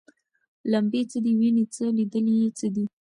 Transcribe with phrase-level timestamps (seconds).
[0.71, 2.85] لمبې څه دي ویني څه لیدل یې څه دي